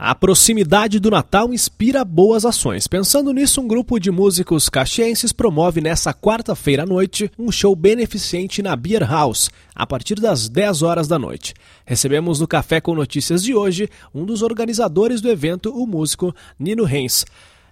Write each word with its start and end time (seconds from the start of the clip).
A 0.00 0.14
proximidade 0.14 1.00
do 1.00 1.10
Natal 1.10 1.52
inspira 1.52 2.04
boas 2.04 2.44
ações. 2.44 2.86
Pensando 2.86 3.32
nisso, 3.32 3.60
um 3.60 3.66
grupo 3.66 3.98
de 3.98 4.12
músicos 4.12 4.68
caxienses 4.68 5.32
promove 5.32 5.80
nessa 5.80 6.14
quarta-feira 6.14 6.84
à 6.84 6.86
noite 6.86 7.28
um 7.36 7.50
show 7.50 7.74
beneficente 7.74 8.62
na 8.62 8.76
Beer 8.76 9.02
House, 9.02 9.50
a 9.74 9.84
partir 9.84 10.14
das 10.20 10.48
10 10.48 10.82
horas 10.82 11.08
da 11.08 11.18
noite. 11.18 11.52
Recebemos 11.84 12.38
no 12.38 12.46
Café 12.46 12.80
com 12.80 12.94
Notícias 12.94 13.42
de 13.42 13.56
hoje 13.56 13.90
um 14.14 14.24
dos 14.24 14.40
organizadores 14.40 15.20
do 15.20 15.28
evento, 15.28 15.76
o 15.76 15.84
músico 15.84 16.32
Nino 16.56 16.84
Reis. 16.84 17.26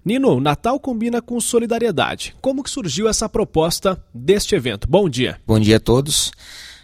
Nino, 0.05 0.41
Natal 0.41 0.81
combina 0.81 1.23
com 1.23 1.41
solidariedade. 1.41 2.35
Como 2.41 2.65
que 2.65 2.71
surgiu 2.71 3.09
essa 3.09 3.29
proposta 3.29 4.05
deste 4.13 4.57
evento? 4.57 4.89
Bom 4.89 5.09
dia. 5.09 5.39
Bom 5.47 5.61
dia 5.61 5.77
a 5.77 5.81
todos. 5.81 6.33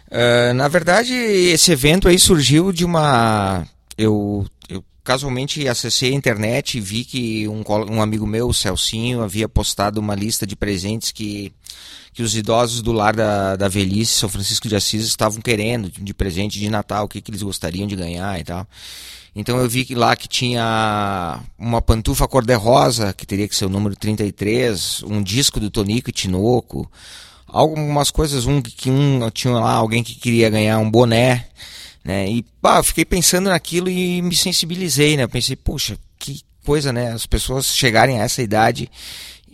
Uh, 0.07 0.53
na 0.55 0.69
verdade, 0.69 1.13
esse 1.13 1.69
evento 1.69 2.07
aí 2.07 2.17
surgiu 2.17 2.71
de 2.71 2.85
uma... 2.85 3.67
Eu, 3.97 4.45
eu 4.69 4.81
casualmente 5.03 5.67
acessei 5.67 6.11
a 6.11 6.15
internet 6.15 6.77
e 6.77 6.81
vi 6.81 7.03
que 7.03 7.47
um, 7.47 7.63
um 7.91 8.01
amigo 8.01 8.25
meu, 8.25 8.47
o 8.47 8.53
Celcinho, 8.53 9.21
havia 9.21 9.49
postado 9.49 9.99
uma 9.99 10.15
lista 10.15 10.47
de 10.47 10.55
presentes 10.55 11.11
que, 11.11 11.51
que 12.13 12.23
os 12.23 12.35
idosos 12.35 12.81
do 12.81 12.91
lar 12.91 13.15
da, 13.15 13.55
da 13.55 13.67
velhice, 13.67 14.13
São 14.13 14.29
Francisco 14.29 14.67
de 14.67 14.75
Assis, 14.75 15.05
estavam 15.05 15.41
querendo 15.41 15.89
de 15.89 16.13
presente 16.13 16.59
de 16.59 16.69
Natal, 16.69 17.05
o 17.05 17.07
que, 17.07 17.21
que 17.21 17.31
eles 17.31 17.43
gostariam 17.43 17.87
de 17.87 17.95
ganhar 17.95 18.39
e 18.39 18.43
tal. 18.43 18.65
Então 19.35 19.57
eu 19.57 19.67
vi 19.67 19.83
que 19.83 19.95
lá 19.95 20.15
que 20.15 20.27
tinha 20.27 21.39
uma 21.57 21.81
pantufa 21.81 22.27
cor-de-rosa, 22.27 23.13
que 23.13 23.25
teria 23.25 23.47
que 23.47 23.55
ser 23.55 23.65
o 23.65 23.69
número 23.69 23.95
33, 23.95 25.03
um 25.03 25.23
disco 25.23 25.59
do 25.59 25.71
Tonico 25.71 26.11
e 26.11 26.13
Tinoco, 26.13 26.89
algumas 27.47 28.11
coisas, 28.11 28.45
um 28.45 28.61
que 28.61 28.91
um 28.91 29.29
tinha 29.31 29.53
lá 29.55 29.73
alguém 29.73 30.03
que 30.03 30.15
queria 30.15 30.49
ganhar 30.51 30.77
um 30.77 30.89
boné, 30.89 31.47
né? 32.03 32.27
E 32.29 32.43
pá, 32.61 32.83
fiquei 32.83 33.05
pensando 33.05 33.49
naquilo 33.49 33.89
e 33.89 34.21
me 34.21 34.35
sensibilizei, 34.35 35.15
né? 35.15 35.25
Pensei, 35.27 35.55
poxa, 35.55 35.97
que 36.19 36.41
coisa, 36.65 36.91
né? 36.91 37.11
As 37.11 37.25
pessoas 37.25 37.67
chegarem 37.67 38.19
a 38.19 38.23
essa 38.23 38.41
idade 38.41 38.89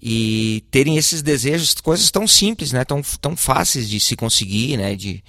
e 0.02 0.64
terem 0.72 0.98
esses 0.98 1.22
desejos, 1.22 1.76
coisas 1.76 2.10
tão 2.10 2.26
simples, 2.28 2.72
né? 2.72 2.86
Tão, 2.86 3.02
tão 3.20 3.36
fáceis 3.36 3.90
de 3.90 4.00
se 4.00 4.16
conseguir, 4.16 4.78
né? 4.78 4.96
De... 4.96 5.22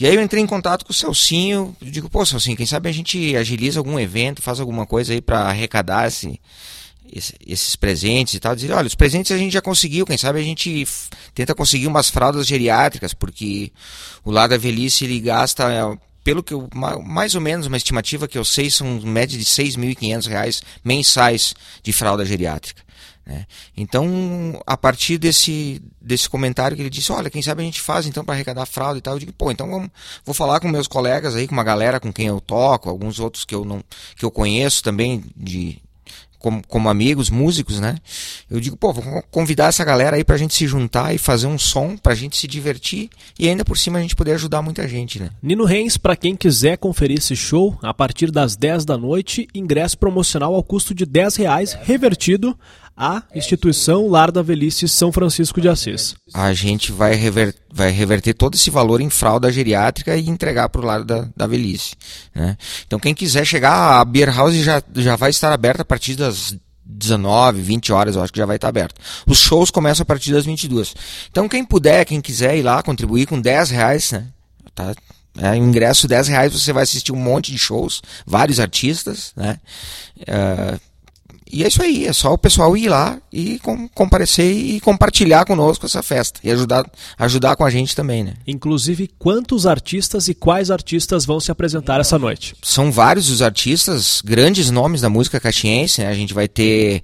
E 0.00 0.06
aí 0.06 0.14
eu 0.14 0.22
entrei 0.22 0.42
em 0.42 0.46
contato 0.46 0.84
com 0.84 0.92
o 0.92 0.94
Celcinho, 0.94 1.76
digo, 1.80 2.08
pô, 2.08 2.24
Celcinho, 2.24 2.56
quem 2.56 2.66
sabe 2.66 2.88
a 2.88 2.92
gente 2.92 3.36
agiliza 3.36 3.78
algum 3.78 3.98
evento, 3.98 4.42
faz 4.42 4.58
alguma 4.58 4.86
coisa 4.86 5.12
aí 5.12 5.20
para 5.20 5.40
arrecadar 5.40 6.08
esse, 6.08 6.40
esse, 7.12 7.34
esses 7.46 7.76
presentes 7.76 8.34
e 8.34 8.40
tal. 8.40 8.56
Dizer, 8.56 8.72
olha, 8.72 8.86
os 8.86 8.94
presentes 8.94 9.30
a 9.32 9.38
gente 9.38 9.52
já 9.52 9.60
conseguiu, 9.60 10.06
quem 10.06 10.16
sabe 10.16 10.40
a 10.40 10.42
gente 10.42 10.86
tenta 11.34 11.54
conseguir 11.54 11.86
umas 11.86 12.08
fraldas 12.08 12.46
geriátricas, 12.46 13.12
porque 13.12 13.70
o 14.24 14.30
lado 14.30 14.50
da 14.50 14.56
velhice 14.56 15.04
ele 15.04 15.20
gasta 15.20 15.98
pelo 16.26 16.42
que 16.42 16.52
eu, 16.52 16.68
mais 17.04 17.36
ou 17.36 17.40
menos 17.40 17.68
uma 17.68 17.76
estimativa 17.76 18.26
que 18.26 18.36
eu 18.36 18.44
sei, 18.44 18.68
são 18.68 19.00
média 19.02 19.38
de 19.38 19.44
R$ 19.44 19.64
6.500 19.64 20.60
mensais 20.82 21.54
de 21.84 21.92
fralda 21.92 22.26
geriátrica. 22.26 22.82
Né? 23.24 23.46
Então, 23.76 24.60
a 24.66 24.76
partir 24.76 25.18
desse, 25.18 25.80
desse 26.02 26.28
comentário 26.28 26.76
que 26.76 26.82
ele 26.82 26.90
disse, 26.90 27.12
olha, 27.12 27.30
quem 27.30 27.40
sabe 27.40 27.62
a 27.62 27.64
gente 27.64 27.80
faz 27.80 28.06
então 28.06 28.24
para 28.24 28.34
arrecadar 28.34 28.66
fralda 28.66 28.98
e 28.98 29.00
tal, 29.00 29.14
eu 29.14 29.20
digo, 29.20 29.32
pô, 29.34 29.52
então 29.52 29.70
vamos, 29.70 29.88
vou 30.24 30.34
falar 30.34 30.58
com 30.58 30.66
meus 30.66 30.88
colegas 30.88 31.36
aí, 31.36 31.46
com 31.46 31.54
uma 31.54 31.62
galera 31.62 32.00
com 32.00 32.12
quem 32.12 32.26
eu 32.26 32.40
toco, 32.40 32.90
alguns 32.90 33.20
outros 33.20 33.44
que 33.44 33.54
eu 33.54 33.64
não 33.64 33.80
que 34.16 34.24
eu 34.24 34.30
conheço 34.32 34.82
também 34.82 35.22
de, 35.36 35.80
como, 36.38 36.62
como 36.66 36.88
amigos, 36.88 37.30
músicos, 37.30 37.80
né? 37.80 37.96
Eu 38.50 38.60
digo, 38.60 38.76
pô, 38.76 38.92
vou 38.92 39.22
convidar 39.30 39.66
essa 39.66 39.84
galera 39.84 40.16
aí 40.16 40.24
pra 40.24 40.36
gente 40.36 40.54
se 40.54 40.66
juntar 40.66 41.14
e 41.14 41.18
fazer 41.18 41.46
um 41.46 41.58
som, 41.58 41.96
pra 41.96 42.14
gente 42.14 42.36
se 42.36 42.46
divertir 42.46 43.10
e 43.38 43.48
ainda 43.48 43.64
por 43.64 43.76
cima 43.76 43.98
a 43.98 44.02
gente 44.02 44.16
poder 44.16 44.32
ajudar 44.32 44.62
muita 44.62 44.86
gente, 44.88 45.20
né? 45.20 45.30
Nino 45.42 45.64
Reis, 45.64 45.96
para 45.96 46.16
quem 46.16 46.36
quiser 46.36 46.78
conferir 46.78 47.18
esse 47.18 47.36
show, 47.36 47.78
a 47.82 47.92
partir 47.92 48.30
das 48.30 48.56
10 48.56 48.84
da 48.84 48.96
noite, 48.96 49.48
ingresso 49.54 49.98
promocional 49.98 50.54
ao 50.54 50.62
custo 50.62 50.94
de 50.94 51.06
10 51.06 51.36
reais, 51.36 51.78
revertido 51.82 52.56
à 52.96 53.22
instituição 53.34 54.08
Lar 54.08 54.32
da 54.32 54.42
Velhice 54.42 54.88
São 54.88 55.12
Francisco 55.12 55.60
de 55.60 55.68
Assis. 55.68 56.14
A 56.32 56.52
gente 56.54 56.90
vai, 56.90 57.16
vai 57.70 57.90
reverter 57.90 58.32
todo 58.32 58.54
esse 58.54 58.70
valor 58.70 59.00
em 59.00 59.10
fralda 59.10 59.52
geriátrica 59.52 60.16
e 60.16 60.28
entregar 60.28 60.68
para 60.68 60.80
o 60.80 60.84
Lar 60.84 61.04
da, 61.04 61.28
da 61.36 61.46
Velhice. 61.46 61.94
Né? 62.34 62.56
Então 62.86 62.98
quem 62.98 63.14
quiser 63.14 63.44
chegar, 63.44 64.00
a 64.00 64.04
Beer 64.04 64.34
House 64.34 64.54
já, 64.54 64.82
já 64.94 65.16
vai 65.16 65.30
estar 65.30 65.52
aberta 65.52 65.82
a 65.82 65.84
partir 65.84 66.14
das 66.14 66.56
19, 66.86 67.60
20 67.60 67.92
horas, 67.92 68.16
eu 68.16 68.22
acho 68.22 68.32
que 68.32 68.38
já 68.38 68.46
vai 68.46 68.56
estar 68.56 68.68
aberto. 68.68 68.94
Os 69.26 69.38
shows 69.38 69.70
começam 69.70 70.02
a 70.02 70.06
partir 70.06 70.32
das 70.32 70.46
22. 70.46 70.94
Então 71.30 71.48
quem 71.48 71.64
puder, 71.64 72.04
quem 72.04 72.20
quiser 72.20 72.56
ir 72.56 72.62
lá 72.62 72.82
contribuir 72.82 73.26
com 73.26 73.40
10 73.40 73.70
reais, 73.70 74.12
né? 74.12 74.26
Tá, 74.74 74.94
é, 75.38 75.54
ingresso 75.56 76.08
10 76.08 76.28
reais 76.28 76.52
você 76.52 76.72
vai 76.72 76.82
assistir 76.82 77.12
um 77.12 77.16
monte 77.16 77.52
de 77.52 77.58
shows, 77.58 78.00
vários 78.26 78.58
artistas, 78.58 79.32
né? 79.36 79.58
Uh, 80.20 80.80
e 81.50 81.62
é 81.62 81.68
isso 81.68 81.82
aí, 81.82 82.06
é 82.06 82.12
só 82.12 82.32
o 82.32 82.38
pessoal 82.38 82.76
ir 82.76 82.88
lá 82.88 83.18
e 83.32 83.58
com, 83.60 83.88
comparecer 83.88 84.52
e 84.52 84.80
compartilhar 84.80 85.44
conosco 85.44 85.86
essa 85.86 86.02
festa 86.02 86.40
e 86.42 86.50
ajudar, 86.50 86.84
ajudar 87.18 87.54
com 87.54 87.64
a 87.64 87.70
gente 87.70 87.94
também, 87.94 88.24
né? 88.24 88.34
Inclusive, 88.46 89.08
quantos 89.18 89.66
artistas 89.66 90.28
e 90.28 90.34
quais 90.34 90.70
artistas 90.70 91.24
vão 91.24 91.38
se 91.38 91.50
apresentar 91.50 92.00
essa 92.00 92.18
noite? 92.18 92.56
São 92.62 92.90
vários 92.90 93.30
os 93.30 93.42
artistas, 93.42 94.20
grandes 94.24 94.70
nomes 94.70 95.00
da 95.00 95.08
música 95.08 95.38
caxiense, 95.38 96.00
né? 96.00 96.08
A 96.08 96.14
gente 96.14 96.34
vai 96.34 96.48
ter 96.48 97.02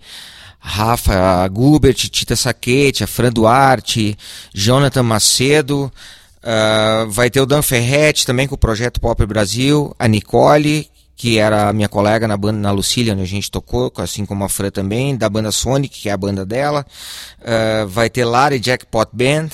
Rafa 0.59 1.47
Gubert, 1.49 1.95
Tita 1.95 2.37
Saquete, 2.37 3.05
a 3.05 3.07
Fran 3.07 3.33
Duarte, 3.33 4.17
Jonathan 4.55 5.03
Macedo, 5.03 5.93
uh, 6.43 7.11
vai 7.11 7.31
ter 7.31 7.41
o 7.41 7.47
Dan 7.47 7.63
Ferretti 7.63 8.27
também 8.27 8.47
com 8.47 8.55
o 8.55 8.59
Projeto 8.59 9.01
Pop 9.01 9.25
Brasil, 9.27 9.95
a 9.99 10.07
Nicole, 10.07 10.89
que 11.17 11.39
era 11.39 11.73
minha 11.73 11.89
colega 11.89 12.27
na 12.27 12.37
banda, 12.37 12.59
na 12.59 12.71
Lucília, 12.73 13.13
onde 13.13 13.23
a 13.23 13.27
gente 13.27 13.51
tocou, 13.51 13.93
assim 13.97 14.25
como 14.25 14.45
a 14.45 14.49
Fran 14.49 14.71
também, 14.71 15.17
da 15.17 15.29
banda 15.29 15.53
Sonic, 15.53 16.01
que 16.01 16.09
é 16.09 16.13
a 16.13 16.17
banda 16.17 16.45
dela. 16.45 16.85
Uh, 17.41 17.87
vai 17.87 18.11
ter 18.11 18.25
Lara 18.25 18.59
Jackpot 18.59 19.09
Band. 19.13 19.51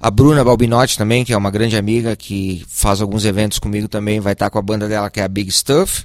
A 0.00 0.10
Bruna 0.10 0.44
Balbinotti 0.44 0.98
também, 0.98 1.24
que 1.24 1.32
é 1.32 1.36
uma 1.36 1.50
grande 1.50 1.76
amiga, 1.76 2.14
que 2.14 2.64
faz 2.68 3.00
alguns 3.00 3.24
eventos 3.24 3.58
comigo 3.58 3.88
também, 3.88 4.20
vai 4.20 4.34
estar 4.34 4.50
com 4.50 4.58
a 4.58 4.62
banda 4.62 4.86
dela, 4.86 5.08
que 5.08 5.20
é 5.20 5.24
a 5.24 5.28
Big 5.28 5.50
Stuff. 5.50 6.04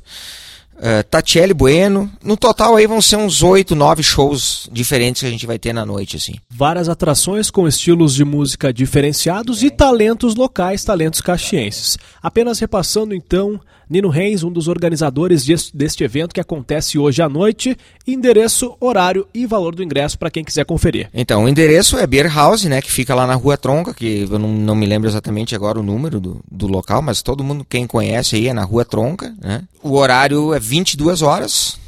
Uh, 0.79 1.03
Tatiele 1.09 1.53
Bueno. 1.53 2.09
No 2.23 2.37
total 2.37 2.77
aí 2.77 2.87
vão 2.87 3.01
ser 3.01 3.17
uns 3.17 3.43
oito, 3.43 3.75
nove 3.75 4.01
shows 4.01 4.69
diferentes 4.71 5.21
que 5.21 5.27
a 5.27 5.31
gente 5.31 5.45
vai 5.45 5.59
ter 5.59 5.73
na 5.73 5.85
noite, 5.85 6.15
assim. 6.15 6.35
Várias 6.49 6.87
atrações 6.87 7.51
com 7.51 7.67
estilos 7.67 8.15
de 8.15 8.23
música 8.23 8.73
diferenciados 8.73 9.61
e 9.61 9.69
talentos 9.69 10.35
locais, 10.35 10.83
talentos 10.83 11.19
caxienses. 11.19 11.97
Apenas 12.23 12.59
repassando 12.59 13.13
então, 13.13 13.59
Nino 13.89 14.09
Reis, 14.09 14.43
um 14.43 14.51
dos 14.51 14.67
organizadores 14.67 15.45
deste 15.73 16.03
evento 16.03 16.33
que 16.33 16.39
acontece 16.39 16.99
hoje 16.99 17.23
à 17.23 17.27
noite, 17.27 17.75
endereço, 18.05 18.77
horário 18.79 19.27
e 19.33 19.47
valor 19.47 19.73
do 19.73 19.81
ingresso 19.81 20.17
para 20.17 20.29
quem 20.29 20.43
quiser 20.43 20.63
conferir. 20.63 21.09
Então, 21.11 21.43
o 21.43 21.49
endereço 21.49 21.97
é 21.97 22.05
Beer 22.05 22.31
House, 22.31 22.65
né, 22.65 22.81
que 22.81 22.91
fica 22.91 23.15
lá 23.15 23.25
na 23.25 23.33
Rua 23.33 23.57
Tronca, 23.57 23.91
que 23.91 24.27
eu 24.29 24.37
não, 24.37 24.47
não 24.47 24.75
me 24.75 24.85
lembro 24.85 25.09
exatamente 25.09 25.55
agora 25.55 25.79
o 25.79 25.83
número 25.83 26.19
do, 26.19 26.39
do 26.51 26.67
local, 26.67 27.01
mas 27.01 27.23
todo 27.23 27.43
mundo, 27.43 27.65
quem 27.67 27.87
conhece 27.87 28.35
aí, 28.35 28.47
é 28.47 28.53
na 28.53 28.63
Rua 28.63 28.85
Tronca, 28.85 29.33
né? 29.41 29.63
O 29.81 29.95
horário 29.95 30.53
é 30.53 30.59
22 30.69 31.21
horas. 31.23 31.79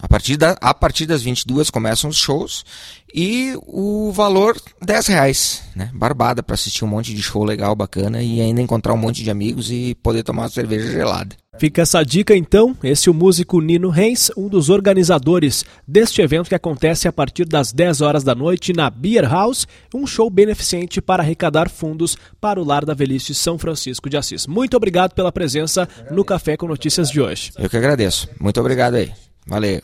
A 0.00 0.06
partir, 0.06 0.36
da, 0.36 0.56
a 0.60 0.72
partir 0.72 1.06
das 1.06 1.22
22 1.22 1.70
começam 1.70 2.08
os 2.08 2.16
shows 2.16 2.64
e 3.12 3.54
o 3.66 4.12
valor 4.12 4.56
10 4.80 5.06
reais, 5.08 5.62
né? 5.74 5.90
Barbada 5.92 6.42
para 6.42 6.54
assistir 6.54 6.84
um 6.84 6.88
monte 6.88 7.12
de 7.14 7.22
show 7.22 7.42
legal, 7.42 7.74
bacana 7.74 8.22
e 8.22 8.40
ainda 8.40 8.60
encontrar 8.60 8.94
um 8.94 8.98
monte 8.98 9.24
de 9.24 9.30
amigos 9.30 9.70
e 9.70 9.96
poder 9.96 10.22
tomar 10.22 10.42
uma 10.42 10.48
cerveja 10.48 10.90
gelada. 10.90 11.34
Fica 11.58 11.82
essa 11.82 12.04
dica 12.04 12.36
então, 12.36 12.76
esse 12.84 13.08
é 13.08 13.12
o 13.12 13.14
músico 13.14 13.60
Nino 13.60 13.88
Reis, 13.88 14.30
um 14.36 14.48
dos 14.48 14.70
organizadores 14.70 15.64
deste 15.86 16.22
evento 16.22 16.48
que 16.48 16.54
acontece 16.54 17.08
a 17.08 17.12
partir 17.12 17.44
das 17.44 17.72
10 17.72 18.00
horas 18.00 18.22
da 18.22 18.32
noite 18.32 18.72
na 18.72 18.88
Beer 18.88 19.28
House, 19.28 19.66
um 19.92 20.06
show 20.06 20.30
beneficente 20.30 21.00
para 21.00 21.20
arrecadar 21.20 21.68
fundos 21.68 22.16
para 22.40 22.60
o 22.60 22.64
Lar 22.64 22.84
da 22.84 22.94
Velhice 22.94 23.34
São 23.34 23.58
Francisco 23.58 24.08
de 24.08 24.16
Assis. 24.16 24.46
Muito 24.46 24.76
obrigado 24.76 25.14
pela 25.14 25.32
presença 25.32 25.88
no 26.12 26.24
Café 26.24 26.56
com 26.56 26.68
Notícias 26.68 27.10
de 27.10 27.20
hoje. 27.20 27.50
Eu 27.58 27.68
que 27.68 27.76
agradeço. 27.76 28.28
Muito 28.38 28.60
obrigado 28.60 28.94
aí. 28.94 29.10
¿vale? 29.48 29.82